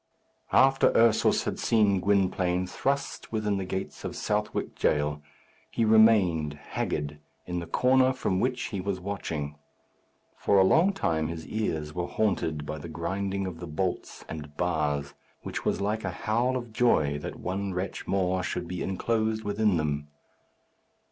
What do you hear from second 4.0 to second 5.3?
of Southwark Jail,